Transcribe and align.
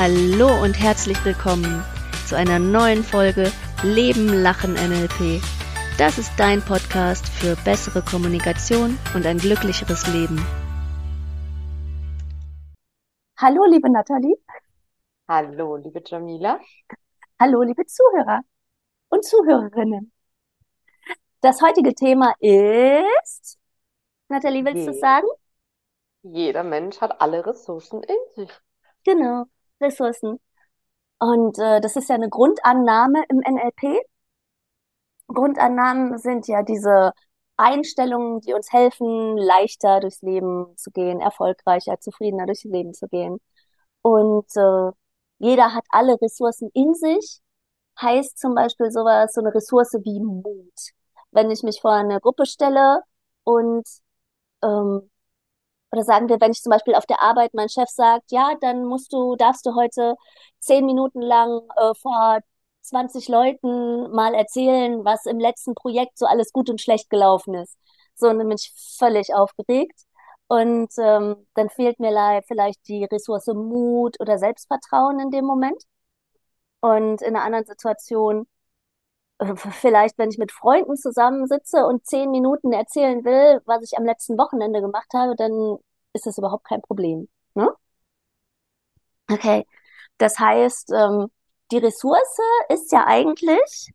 Hallo 0.00 0.62
und 0.62 0.80
herzlich 0.80 1.22
willkommen 1.26 1.84
zu 2.26 2.34
einer 2.34 2.58
neuen 2.58 3.04
Folge 3.04 3.52
Leben, 3.82 4.28
Lachen, 4.42 4.72
NLP. 4.72 5.42
Das 5.98 6.16
ist 6.16 6.32
dein 6.38 6.62
Podcast 6.62 7.28
für 7.28 7.54
bessere 7.66 8.00
Kommunikation 8.02 8.98
und 9.14 9.26
ein 9.26 9.36
glücklicheres 9.36 10.06
Leben. 10.06 10.38
Hallo, 13.36 13.66
liebe 13.66 13.90
Nathalie. 13.92 14.36
Hallo, 15.28 15.76
liebe 15.76 16.02
Jamila. 16.02 16.58
Hallo, 17.38 17.60
liebe 17.60 17.84
Zuhörer 17.84 18.40
und 19.10 19.22
Zuhörerinnen. 19.22 20.12
Das 21.42 21.60
heutige 21.60 21.94
Thema 21.94 22.32
ist, 22.40 23.58
Nathalie, 24.28 24.64
willst 24.64 24.86
du 24.88 24.92
Je- 24.92 24.98
sagen? 24.98 25.26
Jeder 26.22 26.64
Mensch 26.64 27.02
hat 27.02 27.20
alle 27.20 27.44
Ressourcen 27.44 28.02
in 28.02 28.16
sich. 28.34 28.50
Genau, 29.04 29.44
Ressourcen. 29.80 30.38
Und 31.18 31.58
äh, 31.58 31.80
das 31.80 31.96
ist 31.96 32.08
ja 32.08 32.14
eine 32.16 32.28
Grundannahme 32.30 33.24
im 33.28 33.38
NLP. 33.40 34.00
Grundannahmen 35.28 36.18
sind 36.18 36.48
ja 36.48 36.62
diese 36.62 37.12
Einstellungen, 37.56 38.40
die 38.40 38.54
uns 38.54 38.72
helfen, 38.72 39.36
leichter 39.36 40.00
durchs 40.00 40.22
Leben 40.22 40.76
zu 40.76 40.90
gehen, 40.90 41.20
erfolgreicher, 41.20 42.00
zufriedener 42.00 42.46
durchs 42.46 42.64
Leben 42.64 42.94
zu 42.94 43.06
gehen. 43.08 43.38
Und 44.02 44.46
äh, 44.56 44.92
jeder 45.38 45.74
hat 45.74 45.84
alle 45.90 46.20
Ressourcen 46.20 46.70
in 46.74 46.94
sich. 46.94 47.40
Heißt 48.00 48.38
zum 48.38 48.54
Beispiel 48.54 48.90
sowas, 48.90 49.32
so 49.34 49.42
eine 49.42 49.54
Ressource 49.54 49.92
wie 50.04 50.20
Mut. 50.20 50.72
Wenn 51.32 51.50
ich 51.50 51.62
mich 51.62 51.80
vor 51.80 51.92
eine 51.92 52.20
Gruppe 52.20 52.46
stelle 52.46 53.02
und 53.44 53.86
ähm, 54.62 55.10
oder 55.92 56.04
sagen 56.04 56.28
wir, 56.28 56.40
wenn 56.40 56.52
ich 56.52 56.62
zum 56.62 56.70
Beispiel 56.70 56.94
auf 56.94 57.06
der 57.06 57.20
Arbeit, 57.22 57.54
mein 57.54 57.68
Chef 57.68 57.88
sagt, 57.88 58.30
ja, 58.32 58.54
dann 58.60 58.84
musst 58.86 59.12
du, 59.12 59.36
darfst 59.36 59.66
du 59.66 59.74
heute 59.74 60.14
zehn 60.60 60.86
Minuten 60.86 61.20
lang 61.20 61.60
äh, 61.76 61.94
vor 62.00 62.40
20 62.82 63.28
Leuten 63.28 64.10
mal 64.12 64.34
erzählen, 64.34 65.04
was 65.04 65.26
im 65.26 65.38
letzten 65.40 65.74
Projekt 65.74 66.18
so 66.18 66.26
alles 66.26 66.52
gut 66.52 66.70
und 66.70 66.80
schlecht 66.80 67.10
gelaufen 67.10 67.54
ist. 67.54 67.76
So, 68.14 68.28
und 68.28 68.38
dann 68.38 68.48
bin 68.48 68.56
ich 68.58 68.72
völlig 68.98 69.34
aufgeregt. 69.34 70.00
Und 70.48 70.90
ähm, 70.98 71.46
dann 71.54 71.70
fehlt 71.70 72.00
mir 72.00 72.10
le- 72.10 72.42
vielleicht 72.46 72.86
die 72.88 73.04
Ressource 73.04 73.46
Mut 73.46 74.16
oder 74.20 74.38
Selbstvertrauen 74.38 75.20
in 75.20 75.30
dem 75.30 75.44
Moment. 75.44 75.82
Und 76.80 77.22
in 77.22 77.36
einer 77.36 77.44
anderen 77.44 77.66
Situation, 77.66 78.46
vielleicht, 79.70 80.18
wenn 80.18 80.30
ich 80.30 80.38
mit 80.38 80.52
Freunden 80.52 80.96
zusammensitze 80.96 81.86
und 81.86 82.06
zehn 82.06 82.30
Minuten 82.30 82.72
erzählen 82.72 83.24
will, 83.24 83.60
was 83.66 83.82
ich 83.82 83.98
am 83.98 84.04
letzten 84.04 84.38
Wochenende 84.38 84.80
gemacht 84.80 85.12
habe, 85.14 85.34
dann 85.36 85.78
ist 86.12 86.26
das 86.26 86.38
überhaupt 86.38 86.66
kein 86.66 86.82
Problem. 86.82 87.28
Ne? 87.54 87.72
Okay, 89.30 89.64
das 90.18 90.38
heißt, 90.38 90.90
ähm, 90.92 91.28
die 91.70 91.78
Ressource 91.78 92.38
ist 92.68 92.92
ja 92.92 93.06
eigentlich, 93.06 93.92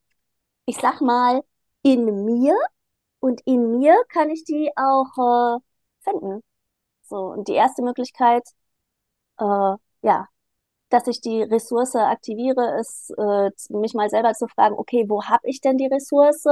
ich 0.66 0.78
sag 0.78 1.02
mal, 1.02 1.44
in 1.84 2.26
mir 2.26 2.56
und 3.22 3.42
in 3.46 3.80
mir 3.80 3.96
kann 4.10 4.30
ich 4.32 4.46
die 4.46 4.72
auch 4.78 5.58
äh, 5.58 5.62
finden. 6.04 6.42
So, 7.04 7.18
und 7.34 7.48
die 7.50 7.54
erste 7.54 7.84
Möglichkeit, 7.84 8.44
äh, 9.40 9.76
ja, 10.02 10.28
dass 10.96 11.08
ich 11.08 11.22
die 11.22 11.44
Ressource 11.44 11.96
aktiviere, 11.96 12.80
ist, 12.80 13.12
äh, 13.18 13.52
mich 13.70 13.94
mal 13.94 14.10
selber 14.10 14.34
zu 14.34 14.48
fragen, 14.48 14.76
okay, 14.78 15.06
wo 15.10 15.24
habe 15.26 15.48
ich 15.50 15.62
denn 15.62 15.78
die 15.78 15.88
Ressource? 15.88 16.46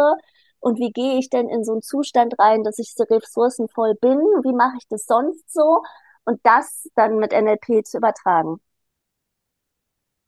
Und 0.60 0.80
wie 0.80 0.92
gehe 0.92 1.18
ich 1.20 1.30
denn 1.30 1.50
in 1.50 1.64
so 1.64 1.74
einen 1.74 1.82
Zustand 1.82 2.38
rein, 2.40 2.64
dass 2.64 2.80
ich 2.80 2.94
so 2.96 3.04
ressourcenvoll 3.04 3.96
bin? 3.96 4.18
Wie 4.44 4.54
mache 4.54 4.78
ich 4.78 4.88
das 4.90 5.06
sonst 5.06 5.52
so? 5.54 5.82
Und 6.26 6.40
das 6.44 6.90
dann 6.96 7.18
mit 7.18 7.34
NLP 7.34 7.84
zu 7.84 7.98
übertragen. 7.98 8.60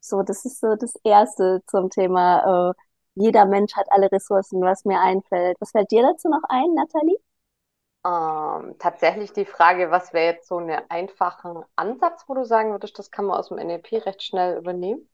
So, 0.00 0.22
das 0.22 0.44
ist 0.44 0.60
so 0.60 0.76
das 0.76 0.94
Erste 1.04 1.62
zum 1.66 1.90
Thema, 1.90 2.70
äh, 2.70 2.74
jeder 3.14 3.44
Mensch 3.46 3.74
hat 3.74 3.86
alle 3.90 4.10
Ressourcen, 4.12 4.60
was 4.62 4.84
mir 4.84 5.00
einfällt. 5.00 5.56
Was 5.60 5.70
fällt 5.72 5.90
dir 5.90 6.02
dazu 6.02 6.28
noch 6.28 6.42
ein, 6.48 6.74
Nathalie? 6.74 7.16
Ähm, 8.06 8.76
tatsächlich 8.78 9.32
die 9.32 9.44
Frage, 9.44 9.90
was 9.90 10.12
wäre 10.12 10.26
jetzt 10.26 10.46
so 10.46 10.58
ein 10.58 10.70
einfacher 10.90 11.66
Ansatz, 11.74 12.24
wo 12.28 12.34
du 12.34 12.44
sagen 12.44 12.70
würdest, 12.70 12.98
das 12.98 13.10
kann 13.10 13.24
man 13.26 13.36
aus 13.36 13.48
dem 13.48 13.58
NLP 13.58 14.06
recht 14.06 14.22
schnell 14.22 14.58
übernehmen? 14.58 15.08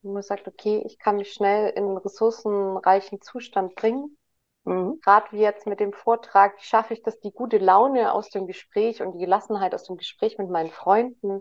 Wo 0.00 0.12
man 0.12 0.22
sagt, 0.22 0.48
okay, 0.48 0.82
ich 0.86 0.98
kann 0.98 1.16
mich 1.16 1.32
schnell 1.32 1.70
in 1.70 1.84
einen 1.84 1.98
ressourcenreichen 1.98 3.20
Zustand 3.20 3.74
bringen. 3.74 4.16
Mhm. 4.64 5.00
Gerade 5.02 5.26
wie 5.32 5.40
jetzt 5.40 5.66
mit 5.66 5.80
dem 5.80 5.92
Vortrag, 5.92 6.56
wie 6.58 6.64
schaffe 6.64 6.94
ich 6.94 7.02
das, 7.02 7.20
die 7.20 7.32
gute 7.32 7.58
Laune 7.58 8.12
aus 8.14 8.30
dem 8.30 8.46
Gespräch 8.46 9.02
und 9.02 9.12
die 9.12 9.18
Gelassenheit 9.18 9.74
aus 9.74 9.84
dem 9.84 9.98
Gespräch 9.98 10.38
mit 10.38 10.48
meinen 10.48 10.70
Freunden 10.70 11.40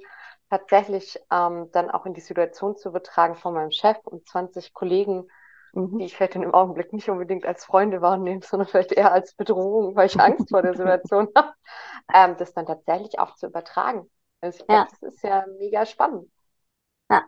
tatsächlich 0.50 1.18
ähm, 1.32 1.70
dann 1.72 1.90
auch 1.90 2.06
in 2.06 2.14
die 2.14 2.22
Situation 2.22 2.76
zu 2.76 2.90
übertragen 2.90 3.36
von 3.36 3.54
meinem 3.54 3.72
Chef 3.72 3.98
und 4.04 4.28
20 4.28 4.74
Kollegen, 4.74 5.30
Mhm. 5.74 6.00
die 6.00 6.06
ich 6.06 6.16
vielleicht 6.16 6.36
in 6.36 6.42
dem 6.42 6.54
Augenblick 6.54 6.94
nicht 6.94 7.10
unbedingt 7.10 7.46
als 7.46 7.66
Freunde 7.66 8.02
wahrnehme, 8.02 8.42
sondern 8.44 8.68
vielleicht 8.68 8.92
eher 8.92 9.12
als 9.12 9.34
Bedrohung, 9.36 9.96
weil 9.96 10.08
ich 10.08 10.20
Angst 10.20 10.50
vor 10.50 10.62
der 10.62 10.74
Situation 10.76 11.30
habe, 11.36 11.54
ähm, 12.14 12.36
das 12.38 12.54
dann 12.54 12.66
tatsächlich 12.66 13.20
auch 13.20 13.36
zu 13.36 13.48
übertragen. 13.48 14.10
Also 14.42 14.60
ich 14.60 14.68
glaube, 14.68 14.86
Ja. 14.86 14.88
das 14.90 15.14
ist 15.14 15.24
ja 15.24 15.46
mega 15.60 15.86
spannend. 15.86 16.30
Ja. 17.10 17.24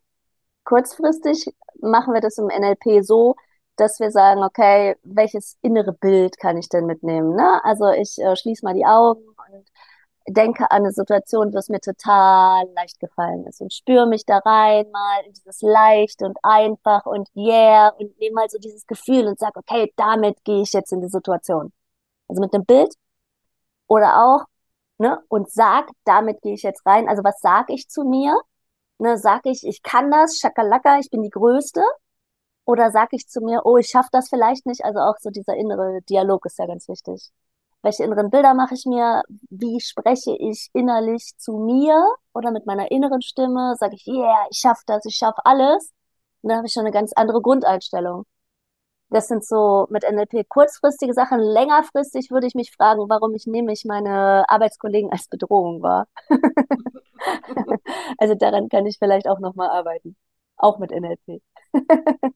Kurzfristig 0.66 1.54
machen 1.82 2.14
wir 2.14 2.22
das 2.22 2.38
im 2.38 2.50
NLP 2.50 3.02
so, 3.04 3.36
dass 3.76 4.00
wir 4.00 4.12
sagen, 4.12 4.44
okay, 4.44 4.96
welches 5.04 5.58
innere 5.62 5.94
Bild 5.94 6.38
kann 6.40 6.58
ich 6.58 6.70
denn 6.70 6.86
mitnehmen? 6.86 7.36
Ne? 7.36 7.64
Also 7.64 7.90
ich 7.90 8.18
äh, 8.20 8.36
schließe 8.36 8.64
mal 8.66 8.74
die 8.74 8.86
Augen 8.86 9.24
und 9.28 9.70
denke 10.28 10.70
an 10.72 10.84
eine 10.84 10.92
Situation, 10.92 11.54
wo 11.54 11.58
es 11.58 11.70
mir 11.70 11.80
total 11.82 12.66
leicht 12.76 13.00
gefallen 13.00 13.46
ist 13.48 13.62
und 13.62 13.74
spüre 13.74 14.08
mich 14.08 14.26
da 14.26 14.38
rein 14.40 14.90
mal 14.92 15.22
in 15.26 15.34
dieses 15.34 15.62
leicht 15.62 16.22
und 16.22 16.38
einfach 16.44 17.06
und 17.06 17.30
yeah 17.36 17.90
und 17.98 18.18
nehme 18.20 18.36
mal 18.36 18.50
so 18.50 18.58
dieses 18.60 18.86
Gefühl 18.88 19.28
und 19.28 19.40
sage, 19.40 19.60
okay, 19.60 19.92
damit 19.98 20.44
gehe 20.46 20.62
ich 20.62 20.74
jetzt 20.74 20.94
in 20.94 21.02
die 21.02 21.10
Situation. 21.10 21.74
Also 22.28 22.42
mit 22.42 22.54
einem 22.54 22.66
Bild 22.66 22.94
oder 23.88 24.24
auch, 24.24 24.46
ne, 24.98 25.20
und 25.30 25.52
sag, 25.52 25.90
damit 26.06 26.42
gehe 26.42 26.54
ich 26.56 26.64
jetzt 26.64 26.86
rein. 26.86 27.08
Also 27.10 27.24
was 27.24 27.40
sage 27.42 27.74
ich 27.74 27.90
zu 27.90 28.04
mir? 28.04 28.40
Ne, 29.00 29.18
sag 29.18 29.46
ich, 29.46 29.66
ich 29.68 29.84
kann 29.84 30.12
das, 30.12 30.40
Schakalaka, 30.40 31.00
ich 31.00 31.10
bin 31.10 31.24
die 31.24 31.30
Größte? 31.30 31.84
Oder 32.66 32.92
sag 32.92 33.14
ich 33.14 33.28
zu 33.28 33.42
mir, 33.42 33.66
oh, 33.66 33.78
ich 33.78 33.90
schaffe 33.90 34.10
das 34.12 34.30
vielleicht 34.30 34.66
nicht? 34.66 34.86
Also 34.86 35.00
auch 35.00 35.18
so 35.20 35.30
dieser 35.30 35.56
innere 35.56 36.02
Dialog 36.04 36.46
ist 36.46 36.60
ja 36.60 36.66
ganz 36.66 36.88
wichtig. 36.88 37.32
Welche 37.84 38.04
inneren 38.04 38.30
Bilder 38.32 38.54
mache 38.54 38.76
ich 38.76 38.86
mir? 38.86 39.24
Wie 39.50 39.80
spreche 39.82 40.36
ich 40.40 40.70
innerlich 40.74 41.34
zu 41.38 41.58
mir 41.58 42.02
oder 42.34 42.52
mit 42.52 42.66
meiner 42.66 42.92
inneren 42.92 43.22
Stimme? 43.22 43.76
Sage 43.78 43.96
ich, 43.96 44.08
yeah, 44.08 44.48
ich 44.52 44.60
schaffe 44.60 44.84
das, 44.88 45.06
ich 45.06 45.16
schaffe 45.18 45.46
alles. 45.46 45.94
Und 46.42 46.50
dann 46.50 46.58
habe 46.58 46.68
ich 46.68 46.74
schon 46.74 46.84
eine 46.86 46.92
ganz 46.94 47.14
andere 47.14 47.42
Grundeinstellung. 47.42 48.26
Das 49.10 49.28
sind 49.28 49.46
so 49.46 49.88
mit 49.92 50.04
NLP 50.04 50.44
kurzfristige 50.50 51.14
Sachen. 51.14 51.40
Längerfristig 51.40 52.32
würde 52.32 52.48
ich 52.48 52.56
mich 52.56 52.72
fragen, 52.74 53.10
warum 53.10 53.36
ich 53.36 53.48
nämlich 53.48 53.86
meine 53.86 54.46
Arbeitskollegen 54.50 55.12
als 55.12 55.28
Bedrohung 55.28 55.82
wahr. 55.84 56.08
Also 58.18 58.36
daran 58.36 58.70
kann 58.70 58.86
ich 58.86 58.98
vielleicht 59.00 59.28
auch 59.28 59.40
nochmal 59.40 59.70
arbeiten. 59.70 60.16
Auch 60.58 60.80
mit 60.80 60.92
NLP. 60.92 61.42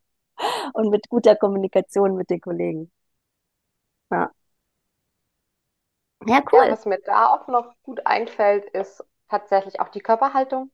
Und 0.74 0.90
mit 0.90 1.09
guter 1.09 1.35
Kommunikation 1.35 2.16
mit 2.16 2.29
den 2.29 2.41
Kollegen. 2.41 2.91
Ja, 4.09 4.31
ja 6.25 6.41
Ja, 6.51 6.66
cool. 6.66 6.67
was 6.69 6.85
mir 6.85 7.00
da 7.05 7.28
auch 7.28 7.47
noch 7.47 7.73
gut 7.83 8.05
einfällt, 8.05 8.66
ist 8.72 9.03
tatsächlich 9.29 9.79
auch 9.79 9.89
die 9.89 10.01
Körperhaltung. 10.01 10.72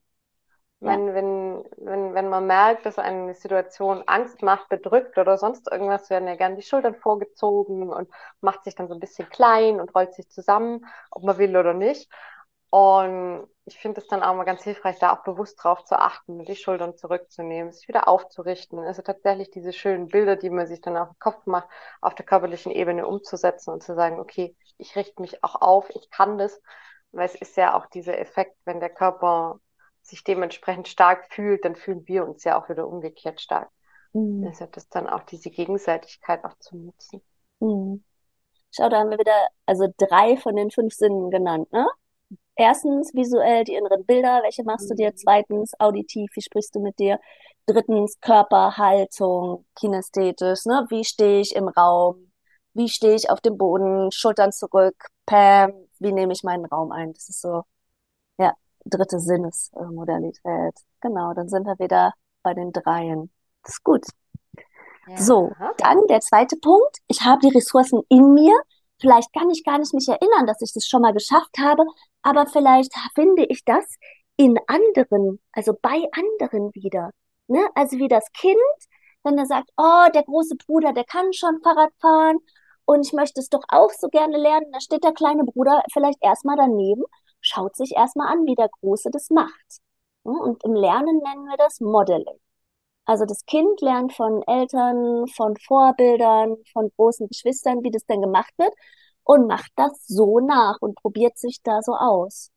Ja. 0.80 1.00
Wenn, 1.00 1.14
wenn, 1.14 1.64
wenn, 1.78 2.14
wenn 2.14 2.28
man 2.30 2.46
merkt, 2.46 2.86
dass 2.86 2.98
eine 2.98 3.34
Situation 3.34 4.02
Angst 4.06 4.42
macht, 4.42 4.68
bedrückt 4.68 5.18
oder 5.18 5.38
sonst 5.38 5.70
irgendwas, 5.72 6.10
werden 6.10 6.28
ja 6.28 6.36
gerne 6.36 6.56
die 6.56 6.62
Schultern 6.62 6.94
vorgezogen 6.96 7.90
und 7.90 8.10
macht 8.42 8.64
sich 8.64 8.74
dann 8.76 8.88
so 8.88 8.94
ein 8.94 9.00
bisschen 9.00 9.28
klein 9.30 9.80
und 9.80 9.94
rollt 9.94 10.14
sich 10.14 10.28
zusammen, 10.30 10.86
ob 11.10 11.24
man 11.24 11.38
will 11.38 11.56
oder 11.56 11.74
nicht. 11.74 12.10
Und 12.74 13.46
ich 13.66 13.78
finde 13.78 14.00
es 14.00 14.08
dann 14.08 14.24
auch 14.24 14.34
mal 14.34 14.42
ganz 14.42 14.64
hilfreich, 14.64 14.98
da 14.98 15.12
auch 15.12 15.22
bewusst 15.22 15.62
drauf 15.62 15.84
zu 15.84 15.96
achten, 15.96 16.44
die 16.44 16.56
Schultern 16.56 16.96
zurückzunehmen, 16.96 17.70
sich 17.70 17.86
wieder 17.86 18.08
aufzurichten. 18.08 18.80
Also 18.80 19.00
tatsächlich 19.00 19.52
diese 19.52 19.72
schönen 19.72 20.08
Bilder, 20.08 20.34
die 20.34 20.50
man 20.50 20.66
sich 20.66 20.80
dann 20.80 20.96
auf 20.96 21.10
den 21.10 21.18
Kopf 21.20 21.46
macht, 21.46 21.68
auf 22.00 22.16
der 22.16 22.26
körperlichen 22.26 22.72
Ebene 22.72 23.06
umzusetzen 23.06 23.70
und 23.70 23.84
zu 23.84 23.94
sagen, 23.94 24.18
okay, 24.18 24.56
ich 24.76 24.96
richte 24.96 25.22
mich 25.22 25.44
auch 25.44 25.54
auf, 25.62 25.88
ich 25.90 26.10
kann 26.10 26.36
das. 26.36 26.60
Weil 27.12 27.26
es 27.26 27.36
ist 27.36 27.56
ja 27.56 27.78
auch 27.78 27.86
dieser 27.86 28.18
Effekt, 28.18 28.56
wenn 28.64 28.80
der 28.80 28.90
Körper 28.90 29.60
sich 30.02 30.24
dementsprechend 30.24 30.88
stark 30.88 31.32
fühlt, 31.32 31.64
dann 31.64 31.76
fühlen 31.76 32.02
wir 32.08 32.26
uns 32.26 32.42
ja 32.42 32.60
auch 32.60 32.68
wieder 32.68 32.88
umgekehrt 32.88 33.40
stark. 33.40 33.70
Mhm. 34.14 34.48
Also 34.48 34.66
das 34.66 34.88
dann 34.88 35.06
auch 35.08 35.22
diese 35.22 35.50
Gegenseitigkeit 35.50 36.42
auch 36.42 36.58
zu 36.58 36.76
nutzen. 36.76 37.22
Mhm. 37.60 38.02
Schau, 38.72 38.88
da 38.88 38.98
haben 38.98 39.10
wir 39.10 39.18
wieder 39.20 39.46
also 39.64 39.86
drei 39.96 40.36
von 40.38 40.56
den 40.56 40.72
fünf 40.72 40.92
Sinnen 40.92 41.30
genannt, 41.30 41.72
ne? 41.72 41.86
Erstens 42.56 43.12
visuell 43.14 43.64
die 43.64 43.74
inneren 43.74 44.04
Bilder, 44.04 44.40
welche 44.42 44.62
machst 44.64 44.88
du 44.90 44.94
dir? 44.94 45.10
Mhm. 45.10 45.16
Zweitens 45.16 45.72
auditiv, 45.78 46.30
wie 46.34 46.42
sprichst 46.42 46.74
du 46.74 46.80
mit 46.80 46.98
dir? 46.98 47.18
Drittens 47.66 48.20
Körperhaltung, 48.20 49.64
kinästhetisch, 49.74 50.64
ne? 50.66 50.86
Wie 50.88 51.04
stehe 51.04 51.40
ich 51.40 51.54
im 51.56 51.68
Raum? 51.68 52.30
Wie 52.74 52.88
stehe 52.88 53.14
ich 53.14 53.30
auf 53.30 53.40
dem 53.40 53.56
Boden? 53.56 54.10
Schultern 54.12 54.52
zurück, 54.52 54.94
Pam, 55.26 55.72
wie 55.98 56.12
nehme 56.12 56.32
ich 56.32 56.44
meinen 56.44 56.64
Raum 56.66 56.92
ein? 56.92 57.12
Das 57.12 57.28
ist 57.28 57.40
so, 57.40 57.62
ja, 58.38 58.52
dritte 58.84 59.18
Sinnesmodalität. 59.18 60.74
Genau, 61.00 61.34
dann 61.34 61.48
sind 61.48 61.66
wir 61.66 61.78
wieder 61.78 62.12
bei 62.42 62.54
den 62.54 62.72
Dreien. 62.72 63.30
Das 63.62 63.74
ist 63.74 63.84
gut. 63.84 64.04
Ja. 65.06 65.16
So, 65.16 65.52
dann 65.78 66.06
der 66.08 66.20
zweite 66.20 66.56
Punkt. 66.56 66.98
Ich 67.08 67.22
habe 67.22 67.40
die 67.40 67.54
Ressourcen 67.54 68.02
in 68.08 68.34
mir. 68.34 68.54
Vielleicht 69.00 69.32
kann 69.32 69.50
ich 69.50 69.64
gar 69.64 69.78
nicht 69.78 69.94
mich 69.94 70.08
erinnern, 70.08 70.46
dass 70.46 70.60
ich 70.62 70.72
das 70.72 70.86
schon 70.86 71.02
mal 71.02 71.12
geschafft 71.12 71.58
habe, 71.58 71.84
aber 72.22 72.46
vielleicht 72.46 72.92
finde 73.14 73.44
ich 73.48 73.64
das 73.64 73.84
in 74.36 74.58
anderen, 74.66 75.40
also 75.52 75.74
bei 75.80 76.04
anderen 76.12 76.70
wieder. 76.74 77.10
Ne? 77.48 77.68
Also 77.74 77.98
wie 77.98 78.08
das 78.08 78.30
Kind, 78.32 78.56
wenn 79.24 79.38
er 79.38 79.46
sagt, 79.46 79.70
oh, 79.76 80.06
der 80.14 80.22
große 80.24 80.56
Bruder, 80.66 80.92
der 80.92 81.04
kann 81.04 81.32
schon 81.32 81.60
Fahrrad 81.62 81.92
fahren 82.00 82.38
und 82.84 83.06
ich 83.06 83.12
möchte 83.12 83.40
es 83.40 83.48
doch 83.48 83.62
auch 83.68 83.90
so 83.90 84.08
gerne 84.08 84.36
lernen. 84.38 84.70
Da 84.72 84.80
steht 84.80 85.04
der 85.04 85.12
kleine 85.12 85.44
Bruder 85.44 85.82
vielleicht 85.92 86.18
erstmal 86.22 86.56
daneben, 86.56 87.04
schaut 87.40 87.76
sich 87.76 87.92
erstmal 87.92 88.28
an, 88.28 88.46
wie 88.46 88.54
der 88.54 88.68
Große 88.80 89.10
das 89.10 89.30
macht. 89.30 89.80
Ne? 90.24 90.32
Und 90.32 90.64
im 90.64 90.74
Lernen 90.74 91.18
nennen 91.18 91.46
wir 91.46 91.56
das 91.56 91.80
Modeling. 91.80 92.38
Also 93.06 93.26
das 93.26 93.44
Kind 93.46 93.80
lernt 93.82 94.14
von 94.14 94.42
Eltern, 94.46 95.26
von 95.28 95.56
Vorbildern, 95.56 96.56
von 96.72 96.90
großen 96.96 97.28
Geschwistern, 97.28 97.82
wie 97.82 97.90
das 97.90 98.06
denn 98.06 98.22
gemacht 98.22 98.52
wird 98.56 98.72
und 99.24 99.46
macht 99.46 99.72
das 99.76 100.06
so 100.06 100.40
nach 100.40 100.78
und 100.80 100.96
probiert 100.96 101.38
sich 101.38 101.62
da 101.62 101.82
so 101.82 101.94
aus. 101.94 102.50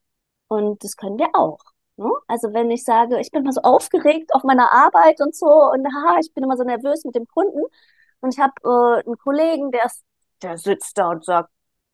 Und 0.48 0.84
das 0.84 0.96
können 0.96 1.18
wir 1.18 1.30
auch. 1.34 1.60
Ne? 1.98 2.10
Also 2.28 2.54
wenn 2.54 2.72
ich 2.72 2.84
sage, 2.84 3.20
ich 3.20 3.32
bin 3.32 3.44
mal 3.44 3.52
so 3.52 3.62
aufgeregt 3.62 4.34
auf 4.34 4.44
meiner 4.44 4.72
Arbeit 4.72 5.20
und 5.22 5.36
so 5.36 5.48
und 5.48 5.86
haha, 5.88 6.20
ich 6.22 6.34
bin 6.34 6.44
immer 6.44 6.58
so 6.58 6.64
nervös 6.64 7.04
mit 7.04 7.16
dem 7.16 7.28
Kunden 7.28 7.64
und 8.22 8.34
ich 8.34 8.40
habe 8.40 8.54
äh, 8.64 9.06
einen 9.06 9.18
Kollegen, 9.18 9.72
der, 9.72 9.86
ist, 9.86 10.04
der 10.42 10.58
sitzt 10.58 10.98
da 10.98 11.10
und 11.10 11.26
sagt, 11.26 11.50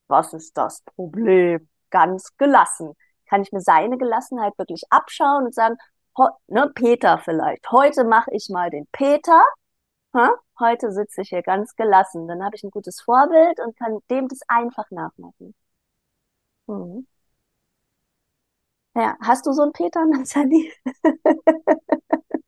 was 0.08 0.34
ist 0.34 0.58
das 0.58 0.82
Problem? 0.96 1.70
Ganz 1.90 2.36
gelassen. 2.38 2.94
Kann 3.30 3.42
ich 3.42 3.52
mir 3.52 3.62
seine 3.62 3.98
Gelassenheit 3.98 4.58
wirklich 4.58 4.84
abschauen 4.90 5.46
und 5.46 5.56
sagen, 5.56 5.78
ne, 6.48 6.72
Peter 6.74 7.20
vielleicht. 7.20 7.70
Heute 7.72 8.04
mache 8.04 8.32
ich 8.34 8.50
mal 8.50 8.70
den 8.70 8.88
Peter. 8.92 9.44
Heute 10.60 10.92
sitze 10.92 11.22
ich 11.22 11.30
hier 11.30 11.42
ganz 11.44 11.76
gelassen. 11.76 12.28
Dann 12.28 12.44
habe 12.44 12.56
ich 12.56 12.64
ein 12.64 12.72
gutes 12.72 13.02
Vorbild 13.02 13.60
und 13.60 13.78
kann 13.78 14.00
dem 14.10 14.28
das 14.28 14.40
einfach 14.48 14.90
nachmachen. 14.92 15.56
Mhm. 16.68 17.06
Ja, 18.96 19.18
hast 19.22 19.46
du 19.46 19.54
so 19.54 19.64
einen 19.64 19.72
Peter, 19.74 20.06
Nathalie? 20.06 20.72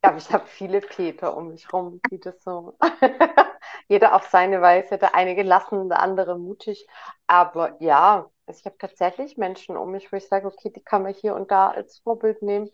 Ja, 0.04 0.16
ich 0.18 0.32
habe 0.32 0.46
viele 0.46 0.82
Peter 0.82 1.36
um 1.36 1.50
mich 1.50 1.72
rum, 1.74 2.00
wie 2.10 2.20
das 2.20 2.44
so. 2.44 2.78
Jeder 3.88 4.16
auf 4.16 4.28
seine 4.30 4.62
Weise, 4.62 4.98
der 4.98 5.16
eine 5.16 5.36
gelassen, 5.36 5.90
der 5.90 6.00
andere 6.02 6.38
mutig. 6.38 6.88
Aber 7.28 7.82
ja, 7.82 8.30
also 8.46 8.60
ich 8.60 8.66
habe 8.66 8.78
tatsächlich 8.78 9.38
Menschen 9.38 9.76
um 9.78 9.92
mich, 9.92 10.12
wo 10.12 10.18
ich 10.18 10.28
sage, 10.28 10.48
okay, 10.48 10.72
die 10.72 10.84
kann 10.84 11.04
man 11.04 11.14
hier 11.14 11.36
und 11.36 11.50
da 11.52 11.70
als 11.70 12.00
Vorbild 12.00 12.42
nehmen 12.44 12.70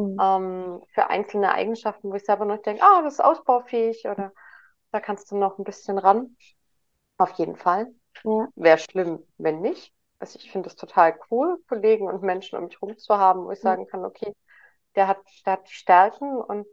mhm. 0.00 0.18
ähm, 0.20 0.82
für 0.92 1.08
einzelne 1.08 1.52
Eigenschaften, 1.52 2.10
wo 2.10 2.14
ich 2.14 2.24
selber 2.24 2.44
noch 2.44 2.62
denke, 2.62 2.82
ah, 2.82 3.02
das 3.02 3.14
ist 3.14 3.20
ausbaufähig 3.20 4.06
oder 4.06 4.32
da 4.92 5.00
kannst 5.00 5.30
du 5.30 5.36
noch 5.36 5.58
ein 5.58 5.64
bisschen 5.64 5.98
ran. 5.98 6.36
Auf 7.18 7.32
jeden 7.32 7.56
Fall. 7.56 7.92
Ja. 8.24 8.48
Wäre 8.54 8.78
schlimm, 8.78 9.26
wenn 9.38 9.60
nicht. 9.60 9.92
Also 10.18 10.38
ich 10.38 10.50
finde 10.50 10.68
es 10.68 10.76
total 10.76 11.18
cool, 11.30 11.62
Kollegen 11.68 12.06
und 12.06 12.22
Menschen 12.22 12.58
um 12.58 12.64
mich 12.64 12.80
herum 12.80 12.98
zu 12.98 13.16
haben, 13.16 13.44
wo 13.44 13.50
ich 13.50 13.60
mhm. 13.60 13.62
sagen 13.64 13.86
kann, 13.86 14.04
okay, 14.04 14.34
der 14.94 15.08
hat, 15.08 15.18
der 15.46 15.54
hat 15.54 15.68
Stärken 15.68 16.36
und 16.36 16.66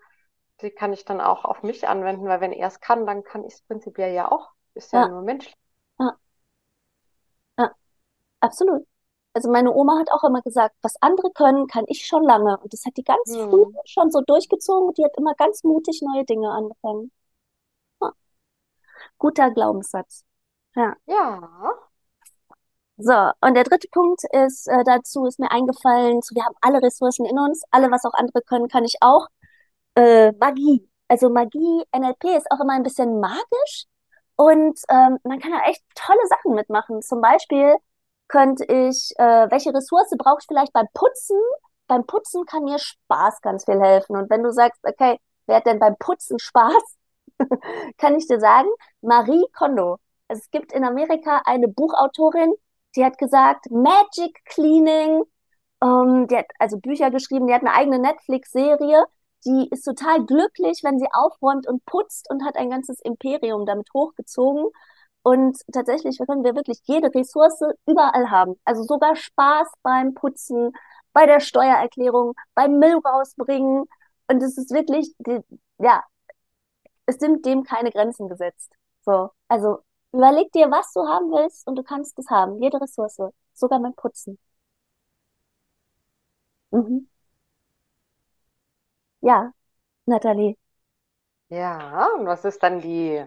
die 0.62 0.72
kann 0.72 0.92
ich 0.92 1.06
dann 1.06 1.22
auch 1.22 1.46
auf 1.46 1.64
mich 1.64 1.88
anwenden, 1.88 2.28
weil 2.28 2.42
wenn 2.42 2.52
er 2.52 2.68
es 2.68 2.80
kann, 2.80 3.06
dann 3.06 3.24
kann 3.24 3.44
ich 3.46 3.54
es 3.54 3.62
prinzipiell 3.62 4.14
ja 4.14 4.32
auch. 4.32 4.50
Ist 4.74 4.92
ja, 4.92 5.02
ja 5.02 5.08
nur 5.10 5.22
menschlich. 5.22 5.56
Ja. 6.00 6.18
ja, 7.60 7.72
absolut. 8.40 8.88
Also 9.38 9.52
meine 9.52 9.72
Oma 9.72 10.00
hat 10.00 10.12
auch 10.12 10.24
immer 10.24 10.42
gesagt, 10.42 10.76
was 10.82 10.96
andere 11.00 11.30
können, 11.30 11.68
kann 11.68 11.86
ich 11.90 12.08
schon 12.08 12.24
lange. 12.24 12.58
Und 12.58 12.74
das 12.74 12.84
hat 12.88 12.98
die 12.98 13.04
ganz 13.04 13.36
hm. 13.36 13.52
früh 13.52 13.66
schon 13.86 14.10
so 14.10 14.22
durchgezogen. 14.22 14.96
Die 14.96 15.04
hat 15.06 15.16
immer 15.16 15.36
ganz 15.36 15.64
mutig 15.64 16.02
neue 16.02 16.26
Dinge 16.26 16.50
angefangen. 16.50 17.12
Ja. 18.02 18.14
Guter 19.20 19.52
Glaubenssatz. 19.52 20.26
Ja. 20.76 20.96
Ja. 21.06 21.50
So, 22.98 23.14
und 23.42 23.54
der 23.54 23.64
dritte 23.64 23.88
Punkt 23.92 24.24
ist 24.32 24.68
äh, 24.68 24.84
dazu 24.84 25.28
ist 25.28 25.38
mir 25.38 25.52
eingefallen, 25.52 26.24
so, 26.24 26.34
wir 26.34 26.44
haben 26.44 26.56
alle 26.62 26.82
Ressourcen 26.82 27.28
in 27.28 27.38
uns, 27.38 27.62
alle, 27.70 27.92
was 27.92 28.06
auch 28.06 28.16
andere 28.16 28.42
können, 28.42 28.68
kann 28.68 28.86
ich 28.86 28.96
auch. 29.02 29.28
Äh, 29.94 30.32
Magie. 30.40 30.90
Also 31.08 31.30
Magie, 31.30 31.84
NLP 31.96 32.24
ist 32.36 32.50
auch 32.50 32.60
immer 32.60 32.74
ein 32.74 32.82
bisschen 32.82 33.20
magisch 33.20 33.86
und 34.36 34.80
ähm, 34.90 35.20
man 35.24 35.40
kann 35.40 35.52
da 35.52 35.60
echt 35.70 35.84
tolle 35.94 36.26
Sachen 36.28 36.56
mitmachen. 36.56 37.04
Zum 37.04 37.22
Beispiel 37.22 37.76
könnte 38.28 38.66
ich, 38.66 39.12
äh, 39.18 39.48
welche 39.50 39.74
Ressource 39.74 40.10
brauche 40.18 40.40
ich 40.42 40.48
vielleicht 40.48 40.74
beim 40.74 40.88
Putzen? 40.94 41.38
Beim 41.88 42.06
Putzen 42.06 42.46
kann 42.46 42.64
mir 42.64 42.80
Spaß 42.80 43.42
ganz 43.42 43.66
viel 43.66 43.80
helfen. 43.80 44.18
Und 44.18 44.30
wenn 44.30 44.44
du 44.44 44.52
sagst, 44.52 44.82
okay, 44.84 45.20
wer 45.46 45.58
hat 45.58 45.66
denn 45.66 45.80
beim 45.80 45.96
Putzen 45.98 46.40
Spaß? 46.40 46.98
kann 47.98 48.16
ich 48.16 48.28
dir 48.28 48.40
sagen, 48.40 48.70
Marie 49.02 49.46
Kondo. 49.54 49.98
Es 50.28 50.50
gibt 50.52 50.74
in 50.74 50.84
Amerika 50.84 51.42
eine 51.46 51.68
Buchautorin, 51.68 52.54
die 52.96 53.06
hat 53.06 53.18
gesagt, 53.18 53.72
Magic 53.72 54.44
Cleaning, 54.46 55.24
ähm, 55.82 56.28
die 56.28 56.38
hat 56.38 56.48
also 56.60 56.78
Bücher 56.80 57.12
geschrieben, 57.12 57.48
die 57.48 57.54
hat 57.54 57.62
eine 57.62 57.74
eigene 57.74 58.00
Netflix-Serie, 58.00 59.06
die 59.46 59.70
ist 59.72 59.84
total 59.84 60.26
glücklich, 60.26 60.82
wenn 60.84 61.00
sie 61.00 61.08
aufräumt 61.14 61.68
und 61.68 61.86
putzt 61.86 62.30
und 62.30 62.44
hat 62.44 62.58
ein 62.58 62.70
ganzes 62.70 63.00
Imperium 63.02 63.66
damit 63.66 63.88
hochgezogen. 63.94 64.66
Und 65.28 65.58
tatsächlich 65.74 66.18
können 66.20 66.46
wir 66.46 66.56
wirklich 66.56 66.80
jede 66.86 67.14
Ressource 67.14 67.60
überall 67.86 68.30
haben. 68.32 68.56
Also 68.64 68.84
sogar 68.84 69.14
Spaß 69.18 69.68
beim 69.84 70.14
Putzen, 70.14 70.72
bei 71.12 71.26
der 71.26 71.42
Steuererklärung, 71.42 72.34
beim 72.56 72.80
Müll 72.80 72.98
rausbringen. 73.04 73.84
Und 74.30 74.42
es 74.42 74.58
ist 74.58 74.72
wirklich, 74.72 75.14
ja, 75.80 76.02
es 77.06 77.18
sind 77.18 77.46
dem 77.46 77.64
keine 77.64 77.92
Grenzen 77.92 78.30
gesetzt. 78.30 78.72
So, 79.02 79.32
also 79.50 79.80
überleg 80.14 80.52
dir, 80.54 80.72
was 80.72 80.94
du 80.94 81.02
haben 81.08 81.30
willst 81.32 81.68
und 81.68 81.76
du 81.76 81.84
kannst 81.84 82.18
es 82.20 82.30
haben. 82.30 82.62
Jede 82.62 82.80
Ressource, 82.80 83.20
sogar 83.54 83.80
beim 83.82 83.94
Putzen. 83.96 84.38
Mhm. 86.72 87.08
Ja, 89.22 89.54
Nathalie. 90.08 90.56
Ja, 91.50 92.08
und 92.16 92.26
was 92.26 92.46
ist 92.46 92.62
dann 92.64 92.82
die 92.82 93.26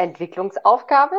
Entwicklungsaufgabe 0.00 1.16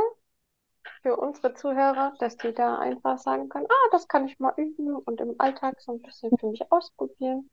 für 1.04 1.16
unsere 1.16 1.54
Zuhörer, 1.54 2.14
dass 2.20 2.36
die 2.38 2.52
da 2.52 2.80
einfach 2.80 3.20
sagen 3.20 3.48
können, 3.48 3.68
ah, 3.70 3.90
das 3.92 4.08
kann 4.08 4.28
ich 4.28 4.40
mal 4.40 4.54
üben 4.58 4.96
und 4.96 5.22
im 5.22 5.36
Alltag 5.38 5.80
so 5.80 5.92
ein 5.94 6.02
bisschen 6.02 6.32
für 6.40 6.48
mich 6.48 6.64
ausprobieren. 6.72 7.50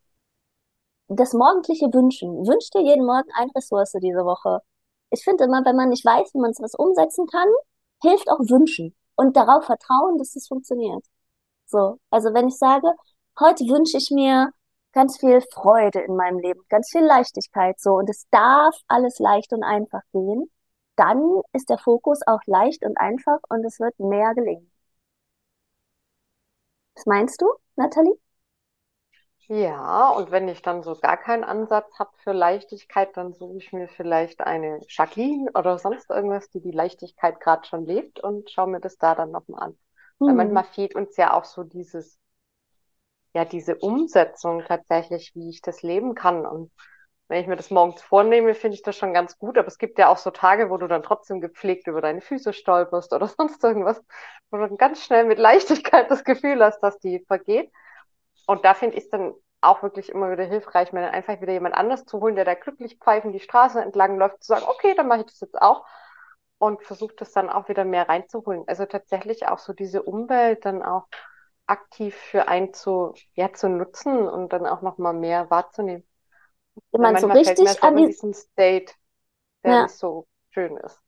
Das 1.09 1.35
morgendliche 1.35 1.87
Wünschen. 1.93 2.47
Wünsch 2.47 2.71
dir 2.71 2.83
jeden 2.83 3.05
Morgen 3.05 3.29
eine 3.35 3.51
Ressource 3.55 3.93
diese 4.01 4.25
Woche. 4.25 4.61
Ich 5.11 5.23
finde 5.23 5.45
immer, 5.45 5.65
wenn 5.65 5.77
man 5.77 5.91
nicht 5.91 6.05
weiß, 6.05 6.33
wie 6.33 6.41
man 6.41 6.53
was 6.59 6.75
umsetzen 6.75 7.27
kann, 7.27 7.49
hilft 8.03 8.31
auch 8.31 8.41
Wünschen 8.41 8.95
und 9.17 9.37
darauf 9.37 9.65
vertrauen, 9.65 10.17
dass 10.17 10.35
es 10.35 10.49
funktioniert. 10.49 11.05
So, 11.67 11.99
also 12.11 12.33
wenn 12.33 12.49
ich 12.49 12.57
sage, 12.57 12.91
heute 13.39 13.65
wünsche 13.65 13.99
ich 13.99 14.11
mir 14.11 14.51
ganz 14.93 15.19
viel 15.19 15.43
Freude 15.53 16.01
in 16.01 16.17
meinem 16.17 16.39
Leben, 16.39 16.63
ganz 16.71 16.91
viel 16.91 17.05
Leichtigkeit, 17.05 17.79
so, 17.79 17.95
und 17.97 18.09
es 18.09 18.27
darf 18.31 18.75
alles 18.87 19.19
leicht 19.19 19.53
und 19.53 19.63
einfach 19.63 20.03
gehen, 20.13 20.51
dann 20.99 21.43
ist 21.53 21.71
der 21.71 21.79
Fokus 21.79 22.21
auch 22.27 22.41
leicht 22.47 22.85
und 22.85 22.99
einfach 22.99 23.39
und 23.49 23.65
es 23.65 23.81
wird 23.81 23.99
mehr 24.01 24.35
gelingen. 24.35 24.71
Was 26.97 27.07
meinst 27.07 27.41
du, 27.41 27.47
Nathalie? 27.77 28.19
Ja, 29.49 30.11
und 30.11 30.31
wenn 30.31 30.47
ich 30.49 30.61
dann 30.63 30.83
so 30.83 30.95
gar 30.95 31.17
keinen 31.17 31.43
Ansatz 31.43 31.99
habe 31.99 32.11
für 32.19 32.33
Leichtigkeit, 32.33 33.17
dann 33.17 33.33
suche 33.33 33.57
ich 33.57 33.73
mir 33.73 33.89
vielleicht 33.89 34.43
eine 34.43 34.81
Jacqueline 34.89 35.51
oder 35.55 35.79
sonst 35.79 36.11
irgendwas, 36.11 36.51
die 36.51 36.61
die 36.61 36.71
Leichtigkeit 36.71 37.41
gerade 37.41 37.67
schon 37.67 37.87
lebt 37.87 38.21
und 38.21 38.51
schaue 38.51 38.69
mir 38.69 38.81
das 38.81 38.99
da 38.99 39.15
dann 39.15 39.31
nochmal 39.31 39.63
an. 39.71 39.79
Mhm. 40.21 40.27
Weil 40.27 40.35
manchmal 40.35 40.65
fehlt 40.65 40.95
uns 40.95 41.17
ja 41.17 41.33
auch 41.33 41.45
so 41.47 41.65
dieses, 41.65 42.19
ja, 43.35 43.45
diese 43.47 43.77
Umsetzung 43.77 44.63
tatsächlich, 44.67 45.33
wie 45.35 45.49
ich 45.51 45.63
das 45.63 45.83
leben 45.83 46.15
kann. 46.15 46.45
Und 46.45 46.71
wenn 47.29 47.43
ich 47.43 47.47
mir 47.47 47.57
das 47.57 47.71
morgens 47.71 48.03
vornehme, 48.03 48.55
finde 48.55 48.75
ich 48.75 48.83
das 48.83 48.97
schon 48.97 49.13
ganz 49.13 49.39
gut. 49.39 49.59
Aber 49.59 49.69
es 49.69 49.79
gibt 49.79 49.99
ja 49.99 50.09
auch 50.09 50.17
so 50.17 50.31
Tage, 50.31 50.71
wo 50.71 50.79
du 50.79 50.89
dann 50.89 51.03
trotzdem 51.03 51.41
gepflegt 51.41 51.87
über 51.87 52.01
deine 52.01 52.23
Füße 52.23 52.53
stolperst 52.55 53.13
oder 53.13 53.27
sonst 53.39 53.63
irgendwas, 53.63 54.03
wo 54.51 54.57
du 54.57 54.67
dann 54.67 54.79
ganz 54.79 55.05
schnell 55.05 55.25
mit 55.25 55.39
Leichtigkeit 55.39 56.11
das 56.11 56.25
Gefühl 56.25 56.65
hast, 56.65 56.81
dass 56.81 56.99
die 56.99 57.21
vergeht. 57.21 57.71
Und 58.47 58.65
da 58.65 58.75
finde 58.75 58.97
ich 58.97 59.05
es 59.05 59.11
dann 59.11 59.35
auch 59.61 59.83
wirklich 59.83 60.09
immer 60.11 60.31
wieder 60.31 60.45
hilfreich, 60.45 60.93
mir 60.93 61.03
dann 61.03 61.15
einfach 61.15 61.41
wieder 61.41 61.53
jemand 61.53 61.75
anders 61.75 62.07
zu 62.07 62.21
holen, 62.21 62.37
der 62.37 62.45
da 62.45 62.55
glücklich 62.55 62.99
pfeifend 62.99 63.35
die 63.35 63.41
Straße 63.41 63.81
entlang 63.83 64.17
läuft, 64.19 64.43
zu 64.43 64.49
sagen, 64.49 64.65
okay, 64.69 64.95
dann 64.95 65.09
mache 65.09 65.21
ich 65.21 65.27
das 65.27 65.41
jetzt 65.41 65.61
auch 65.61 65.85
und 66.59 66.83
versuche 66.83 67.15
das 67.17 67.33
dann 67.33 67.51
auch 67.51 67.69
wieder 67.69 67.85
mehr 67.85 68.09
reinzuholen. 68.09 68.65
Also 68.69 68.87
tatsächlich 68.87 69.49
auch 69.49 69.59
so 69.59 69.73
diese 69.73 70.03
Umwelt 70.03 70.65
dann 70.65 70.83
auch 70.83 71.09
aktiv 71.67 72.17
für 72.17 72.49
einen 72.49 72.73
zu, 72.73 73.15
ja, 73.35 73.53
zu 73.53 73.69
nutzen 73.69 74.27
und 74.29 74.53
dann 74.53 74.67
auch 74.67 74.81
nochmal 74.81 75.13
mehr 75.13 75.51
wahrzunehmen 75.51 76.08
jemand 76.93 77.21
so 77.21 77.27
richtig 77.29 77.83
an 77.83 77.97
die 77.97 78.13
State, 78.13 78.93
der 79.65 79.73
ja. 79.73 79.83
nicht 79.85 79.95
so 79.95 80.27
schön 80.51 80.77
ist. 80.79 81.01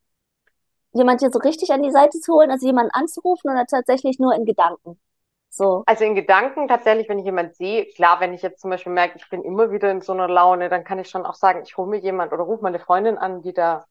Jemand 0.92 1.20
hier 1.20 1.30
so 1.30 1.38
richtig 1.38 1.70
an 1.70 1.82
die 1.82 1.92
Seite 1.92 2.18
zu 2.18 2.34
holen, 2.34 2.50
also 2.50 2.66
jemanden 2.66 2.90
anzurufen 2.92 3.50
oder 3.50 3.64
tatsächlich 3.66 4.18
nur 4.18 4.34
in 4.34 4.44
Gedanken? 4.44 5.00
So. 5.48 5.82
Also 5.86 6.04
in 6.04 6.14
Gedanken 6.14 6.68
tatsächlich, 6.68 7.08
wenn 7.08 7.18
ich 7.18 7.24
jemand 7.24 7.56
sehe, 7.56 7.86
klar, 7.86 8.20
wenn 8.20 8.32
ich 8.32 8.42
jetzt 8.42 8.60
zum 8.60 8.70
Beispiel 8.70 8.92
merke, 8.92 9.18
ich 9.18 9.28
bin 9.28 9.42
immer 9.42 9.72
wieder 9.72 9.90
in 9.90 10.00
so 10.00 10.12
einer 10.12 10.28
Laune, 10.28 10.68
dann 10.68 10.84
kann 10.84 11.00
ich 11.00 11.10
schon 11.10 11.26
auch 11.26 11.34
sagen, 11.34 11.62
ich 11.64 11.76
hole 11.76 11.90
mir 11.90 11.98
jemand 11.98 12.32
oder 12.32 12.44
rufe 12.44 12.62
meine 12.62 12.78
Freundin 12.78 13.18
an, 13.18 13.42
die 13.42 13.52
da 13.52 13.84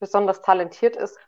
besonders 0.00 0.42
talentiert 0.42 0.96
ist, 0.96 1.18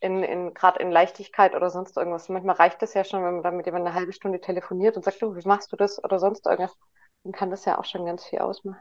in, 0.00 0.22
in 0.22 0.54
gerade 0.54 0.80
in 0.80 0.92
Leichtigkeit 0.92 1.56
oder 1.56 1.70
sonst 1.70 1.96
irgendwas. 1.96 2.28
Manchmal 2.28 2.56
reicht 2.56 2.82
es 2.82 2.94
ja 2.94 3.02
schon, 3.02 3.24
wenn 3.24 3.34
man 3.34 3.42
dann 3.42 3.56
mit 3.56 3.66
jemandem 3.66 3.88
eine 3.88 3.96
halbe 3.98 4.12
Stunde 4.12 4.40
telefoniert 4.40 4.96
und 4.96 5.04
sagt, 5.04 5.20
du, 5.20 5.34
wie 5.34 5.48
machst 5.48 5.72
du 5.72 5.76
das 5.76 6.02
oder 6.02 6.20
sonst 6.20 6.46
irgendwas, 6.46 6.76
dann 7.24 7.32
kann 7.32 7.50
das 7.50 7.64
ja 7.64 7.78
auch 7.78 7.84
schon 7.84 8.06
ganz 8.06 8.24
viel 8.24 8.38
ausmachen. 8.38 8.78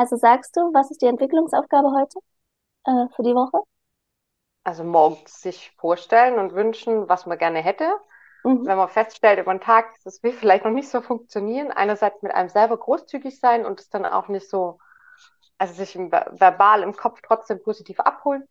Also 0.00 0.16
sagst 0.16 0.56
du, 0.56 0.72
was 0.72 0.90
ist 0.90 1.02
die 1.02 1.06
Entwicklungsaufgabe 1.06 1.88
heute 1.92 2.20
äh, 2.86 3.14
für 3.14 3.22
die 3.22 3.34
Woche? 3.34 3.62
Also 4.64 4.82
morgens 4.82 5.42
sich 5.42 5.72
vorstellen 5.76 6.38
und 6.38 6.54
wünschen, 6.54 7.06
was 7.10 7.26
man 7.26 7.36
gerne 7.36 7.58
hätte. 7.58 7.92
Mhm. 8.42 8.64
Wenn 8.64 8.78
man 8.78 8.88
feststellt 8.88 9.38
über 9.38 9.52
den 9.52 9.60
Tag, 9.60 9.92
das 10.04 10.22
will 10.22 10.32
vielleicht 10.40 10.64
noch 10.64 10.70
nicht 10.70 10.88
so 10.88 11.02
funktionieren, 11.02 11.70
einerseits 11.70 12.22
mit 12.22 12.32
einem 12.32 12.48
selber 12.48 12.78
großzügig 12.78 13.38
sein 13.40 13.66
und 13.66 13.78
es 13.78 13.90
dann 13.90 14.06
auch 14.06 14.28
nicht 14.28 14.48
so, 14.48 14.78
also 15.58 15.74
sich 15.74 15.94
im, 15.94 16.10
verbal 16.10 16.82
im 16.82 16.96
Kopf 16.96 17.20
trotzdem 17.22 17.62
positiv 17.62 18.00
abholen 18.00 18.48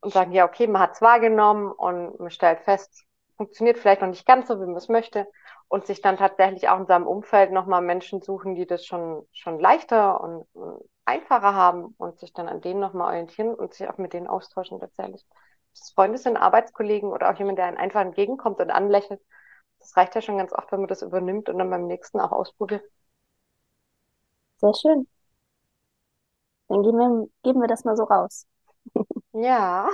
und 0.00 0.12
sagen, 0.12 0.32
ja, 0.32 0.44
okay, 0.44 0.66
man 0.66 0.82
hat 0.82 0.94
es 0.94 1.02
wahrgenommen 1.02 1.70
und 1.70 2.18
man 2.18 2.32
stellt 2.32 2.62
fest, 2.62 3.04
funktioniert 3.40 3.78
vielleicht 3.78 4.02
noch 4.02 4.08
nicht 4.08 4.26
ganz 4.26 4.48
so, 4.48 4.60
wie 4.60 4.66
man 4.66 4.76
es 4.76 4.88
möchte 4.90 5.26
und 5.68 5.86
sich 5.86 6.02
dann 6.02 6.18
tatsächlich 6.18 6.68
auch 6.68 6.78
in 6.78 6.86
seinem 6.86 7.06
Umfeld 7.06 7.52
nochmal 7.52 7.80
Menschen 7.80 8.20
suchen, 8.20 8.54
die 8.54 8.66
das 8.66 8.84
schon, 8.84 9.26
schon 9.32 9.58
leichter 9.58 10.20
und, 10.20 10.46
und 10.52 10.82
einfacher 11.06 11.54
haben 11.54 11.94
und 11.96 12.18
sich 12.18 12.34
dann 12.34 12.48
an 12.48 12.60
denen 12.60 12.80
nochmal 12.80 13.08
orientieren 13.08 13.54
und 13.54 13.72
sich 13.72 13.88
auch 13.88 13.96
mit 13.98 14.12
denen 14.12 14.26
austauschen 14.26 14.78
tatsächlich. 14.78 15.24
Das 15.72 15.90
Freunde 15.92 16.18
sind, 16.18 16.36
Arbeitskollegen 16.36 17.10
oder 17.12 17.30
auch 17.30 17.38
jemand, 17.38 17.56
der 17.58 17.64
einen 17.66 17.78
einfach 17.78 18.02
entgegenkommt 18.02 18.60
und 18.60 18.70
anlächelt. 18.70 19.20
Das 19.78 19.96
reicht 19.96 20.14
ja 20.14 20.20
schon 20.22 20.38
ganz 20.38 20.52
oft, 20.52 20.70
wenn 20.72 20.80
man 20.80 20.88
das 20.88 21.02
übernimmt 21.02 21.48
und 21.48 21.58
dann 21.58 21.70
beim 21.70 21.86
nächsten 21.86 22.20
auch 22.20 22.32
ausprobiert. 22.32 22.84
Sehr 24.60 24.72
schön. 24.74 25.06
Dann 26.68 26.82
geben 26.82 26.96
wir, 26.98 27.28
geben 27.42 27.60
wir 27.60 27.68
das 27.68 27.84
mal 27.84 27.96
so 27.96 28.04
raus. 28.04 28.46
Ja. 29.32 29.88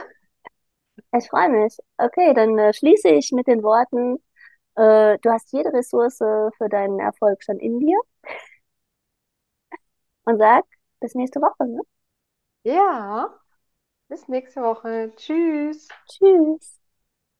Ich 1.16 1.28
freue 1.28 1.48
mich. 1.48 1.76
Okay, 1.98 2.34
dann 2.34 2.58
äh, 2.58 2.72
schließe 2.72 3.08
ich 3.08 3.32
mit 3.32 3.46
den 3.46 3.62
Worten, 3.62 4.16
äh, 4.76 5.18
du 5.20 5.30
hast 5.30 5.52
jede 5.52 5.72
Ressource 5.72 6.18
für 6.18 6.68
deinen 6.70 7.00
Erfolg 7.00 7.42
schon 7.44 7.58
in 7.58 7.80
dir. 7.80 7.98
Und 10.24 10.38
sag, 10.38 10.64
bis 11.00 11.14
nächste 11.14 11.40
Woche. 11.40 11.64
Ne? 11.66 11.80
Ja. 12.64 13.30
Bis 14.08 14.28
nächste 14.28 14.62
Woche. 14.62 15.12
Tschüss. 15.16 15.88
Tschüss. 16.08 16.75